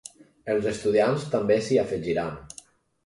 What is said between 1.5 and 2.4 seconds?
s'hi afegiran.